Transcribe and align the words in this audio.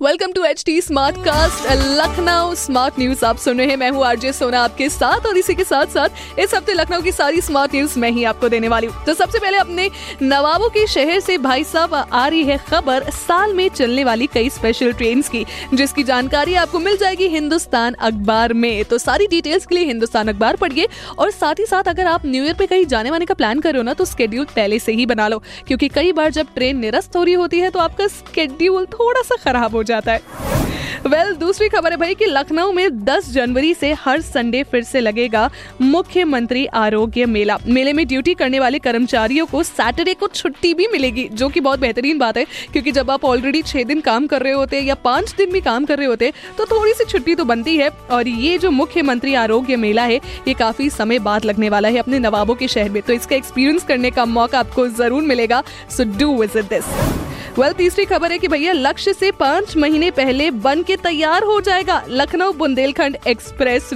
welcome 0.00 0.32
to 0.32 0.44
H 0.44 0.62
T 0.66 0.80
smart 0.80 1.16
cast 1.16 1.66
Lucknow 1.96 2.54
smart 2.54 2.98
news 2.98 3.24
आप 3.24 3.38
सुन 3.38 3.58
रहे 3.58 3.66
हैं। 3.66 3.76
मैं 3.76 3.90
हूँ 3.90 4.04
आरजे 4.04 4.32
सोना 4.32 4.60
आपके 4.60 4.88
साथ, 4.88 5.26
और 5.26 5.38
इसी 5.38 5.54
के 5.54 5.64
साथ 5.64 5.86
साथ 5.86 6.38
इस 6.40 6.54
हफ़्ते 6.54 6.74
लखनऊ 6.74 7.02
की 7.02 7.12
सारी 7.12 7.40
स्मार्ट 7.40 7.74
न्यूज़ 7.74 7.98
मैं 7.98 8.10
ही 8.10 8.24
आपको 8.24 8.48
देने 8.48 8.68
वाली 8.68 8.86
हूँ। 8.86 9.04
तो 9.06 9.14
सबसे 9.14 9.38
पहले 9.38 9.58
अपने 9.58 9.88
नवाबों 10.22 10.68
के 10.68 10.86
शहर 10.86 11.20
से 11.20 11.36
भाई 11.38 11.64
साहब, 11.64 11.94
आ 11.94 12.26
रही 12.26 12.44
है 12.44 12.56
खबर 12.68 13.10
साल 13.10 13.52
में 13.54 13.68
चलने 13.70 14.04
वाली 14.04 14.26
कई 14.26 14.48
स्पेशल 14.50 14.92
ट्रेन 14.92 15.22
की, 15.24 15.44
जिसकी 15.74 16.02
जानकारी 16.02 16.54
आपको 16.54 16.78
मिल 16.78 16.96
जाएगी 16.96 17.28
हिंदुस्तान 17.28 17.94
अखबार 18.00 18.52
में। 18.54 18.84
तो 18.84 18.98
सारी 18.98 19.26
डिटेल्स 19.26 19.66
के 19.66 19.74
लिए 19.74 19.84
हिंदुस्तान 19.84 20.28
अखबार 20.28 20.56
पढ़िए, 20.56 20.88
और 21.18 21.30
साथ 21.32 21.60
ही 21.60 21.66
साथ 21.66 21.88
अगर 21.88 22.06
आप 22.06 22.26
न्यू 22.26 22.44
ईयर 22.44 22.54
पे 22.54 22.66
कहीं 22.66 22.86
जाने 22.86 23.10
वाने 23.10 23.26
का 23.26 23.34
प्लान 23.34 23.60
कर 23.60 23.82
ना 23.82 23.94
तो 23.94 24.04
स्केड्यूल 24.06 24.46
पहले 24.46 24.78
से 24.78 24.92
ही 24.92 25.06
बना 25.06 25.28
लो। 25.28 25.42
क्योंकि 25.68 25.88
कई 25.90 26.12
बार 26.12 26.30
जब 26.30 26.54
ट्रेन 26.54 26.78
निरस्त 26.78 27.16
हो 27.16 27.22
रही 27.22 27.34
होती 27.34 27.60
है 27.60 27.70
तो 27.70 27.78
आपका 27.78 28.06
स्केड्यूल 28.08 28.86
थोड़ा 28.88 29.22
सा 29.22 29.42
खराब 29.42 29.76
हो। 29.76 29.88
जाता 29.90 30.12
है। 30.12 30.48
वेल 31.02 31.20
well, 31.20 31.38
दूसरी 31.40 31.68
खबर 31.68 31.90
है 31.90 31.96
भाई 31.96 32.14
कि 32.14 32.26
लखनऊ 32.26 32.72
में 32.72 33.04
10 33.04 33.30
जनवरी 33.32 33.72
से 33.74 33.92
हर 33.94 34.20
संडे 34.20 34.62
फिर 34.62 34.82
से 34.82 35.00
लगेगा 35.00 35.48
मुख्यमंत्री 35.82 36.64
आरोग्य 36.66 37.26
मेला। 37.26 37.56
मेले 37.66 37.92
में 37.92 38.06
ड्यूटी 38.08 38.34
करने 38.34 38.60
वाले 38.60 38.78
कर्मचारियों 38.78 39.46
को 39.46 39.62
सैटरडे 39.62 40.14
को 40.14 40.26
छुट्टी 40.28 40.72
भी 40.74 40.86
मिलेगी 40.88 41.28
जो 41.32 41.48
कि 41.48 41.60
बहुत 41.60 41.80
बेहतरीन 41.80 42.18
बात 42.18 42.36
है 42.36 42.44
क्योंकि 42.72 42.92
जब 42.92 43.10
आप 43.10 43.24
ऑलरेडी 43.24 43.62
छह 43.62 43.84
दिन 43.84 44.00
काम 44.00 44.26
कर 44.26 44.42
रहे 44.42 44.52
होते 44.52 44.80
या 44.80 44.94
पाँच 44.96 45.34
दिन 45.36 45.52
भी 45.52 45.60
काम 45.60 45.84
कर 45.84 45.98
रहे 45.98 46.06
होते 46.06 46.32
तो 46.58 46.64
थोड़ी 46.66 46.92
सी 46.92 47.04
छुट्टी 47.04 47.34
तो 47.34 47.44
बनती 47.44 47.76
है। 47.76 47.88
और 48.10 48.28
ये 48.28 48.58
जो 48.58 48.70
मुख्यमंत्री 48.72 49.34
आरोग्य 49.36 49.76
मेला 49.76 50.02
है 50.02 50.20
ये 50.48 50.54
काफ़ी 50.54 50.90
समय 50.90 51.18
बाद 51.20 51.44
लगने 51.44 51.68
वाला 51.68 51.88
है 51.88 51.98
अपने 51.98 52.18
नवाबों 52.18 52.54
के 52.54 52.68
शहर 52.68 52.90
में। 52.90 53.02
तो 53.02 53.12
इसका 53.12 53.36
एक्सपीरियंस 53.36 53.84
करने 53.84 54.10
का 54.10 54.24
मौका 54.26 54.58
आपको 54.58 54.88
ज़रूर 54.90 55.22
मिलेगा। 55.24 55.62
So 55.90 56.04
do 56.18 56.34
visit 56.36 56.68
this 56.68 56.84
well 57.58 57.72
तीसरी 57.72 58.04
खबर 58.04 58.32
है 58.32 58.38
कि 58.38 58.48
भैया, 58.48 58.72
लक्ष्य 58.72 59.12
से 59.12 59.30
पाँच 59.32 59.76
महीने 59.76 60.10
पहले 60.12 60.50
बन 60.62 60.82
के 60.82 60.96
तैयार 60.98 61.44
हो 61.44 61.60
जाएगा 61.60 62.02
लखनऊ 62.08 62.52
बुंदेलखंड 62.52 63.16
एक्सप्रेस 63.28 63.90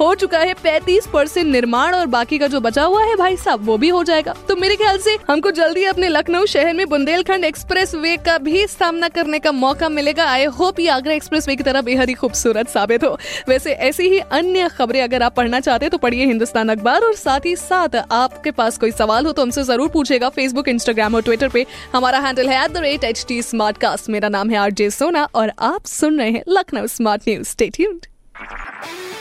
हो 0.00 0.14
चुका 0.14 0.38
है 0.38 0.54
पैंतीस 0.54 1.06
परसेंट 1.06 1.46
निर्माण 1.46 1.94
और 1.94 2.06
बाकी 2.08 2.38
का 2.38 2.46
जो 2.46 2.60
बचा 2.60 2.82
हुआ 2.84 3.02
है 3.04 3.16
भाई 3.16 3.36
साहब, 3.36 3.64
वो 3.66 3.76
भी 3.78 3.88
हो 3.88 4.02
जाएगा। 4.04 4.34
तो 4.48 4.56
मेरे 4.56 4.76
ख्याल 4.76 4.98
से 4.98 5.16
हमको 5.28 5.50
जल्दी 5.50 5.84
अपने 5.84 6.08
लखनऊ 6.08 6.46
शहर 6.46 6.74
में 6.74 6.88
बुंदेलखंड 6.88 7.44
एक्सप्रेस 7.44 7.94
वे 7.96 8.16
का 8.18 8.38
भी 8.38 8.66
सामना 8.68 9.08
करने 9.10 9.38
का 9.38 9.52
मौका 9.54 9.88
मिलेगा। 9.88 10.24
आई 10.26 10.44
होप 10.56 10.80
ये 10.80 10.88
आगरा 10.88 11.14
एक्सप्रेस 11.14 11.48
वे 11.48 11.56
की 11.56 11.62
तरह 11.62 11.82
बेहद 11.82 12.08
ही 12.08 12.14
खूबसूरत 12.14 12.68
साबित 12.68 13.04
हो। 13.04 13.16
वैसे 13.48 13.72
ऐसी 13.72 14.08
ही 14.08 14.18
अन्य 14.32 14.68
खबरें 14.78 15.02
अगर 15.02 15.22
आप 15.22 15.34
पढ़ना 15.36 15.60
चाहते 15.60 15.88
तो 15.88 15.98
पढ़िए 15.98 16.26
हिंदुस्तान 16.26 16.68
अखबार 16.68 17.04
और 17.04 17.14
साथ 17.16 17.46
ही 17.46 17.54
साथ 17.58 17.96
आपके 18.12 18.50
पास 18.52 18.78
कोई 18.78 18.90
सवाल 18.92 19.26
हो 19.26 19.32
तो 19.32 19.42
हमसे 19.42 19.62
ज़रूर 19.64 19.88
पूछेगा 19.90 20.28
फेसबुक 20.30 20.68
इंस्टाग्राम 20.68 21.14
और 21.14 21.22
ट्विटर 21.22 21.48
पे। 21.48 21.66
हमारा 21.94 22.18
हैंडल 22.18 22.48
है 22.48 22.56
at 22.86 22.92
rate 22.92 23.04
H 23.04 23.24
T 23.28 23.40
smart 23.42 23.78
cast 23.78 24.08
मेरा 24.10 24.28
नाम 24.28 24.50
है 24.50 24.56
आरजे 24.56 24.90
सोना 24.90 25.28
और 25.34 25.52
आप 25.58 25.86
सुन 25.86 26.18
रहे 26.18 26.30
हैं 26.30 26.42
Lucknow 26.48 26.86
smart 26.86 27.22
news 27.28 27.48
stay 27.48 27.68
tuned 27.70 28.06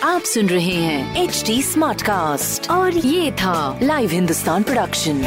आप 0.04 0.22
सुन 0.24 0.50
रहे 0.50 0.76
हैं 0.76 1.24
एच 1.24 1.44
टी 1.48 1.62
स्मार्ट 1.64 2.02
कास्ट 2.02 2.70
और 2.72 2.98
ये 2.98 3.32
था 3.32 3.80
live 3.84 4.10
Hindustan 4.10 4.64
production 4.64 5.22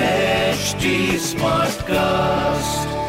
smart 1.27 1.83
cast 1.83 3.08